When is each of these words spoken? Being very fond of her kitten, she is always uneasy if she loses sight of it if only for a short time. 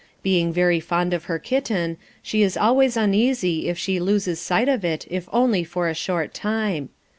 Being 0.23 0.51
very 0.51 0.79
fond 0.79 1.13
of 1.13 1.25
her 1.25 1.37
kitten, 1.37 1.97
she 2.23 2.41
is 2.41 2.57
always 2.57 2.97
uneasy 2.97 3.69
if 3.69 3.77
she 3.77 3.99
loses 3.99 4.39
sight 4.41 4.67
of 4.67 4.83
it 4.83 5.05
if 5.11 5.29
only 5.31 5.63
for 5.63 5.87
a 5.87 5.93
short 5.93 6.33
time. 6.33 6.89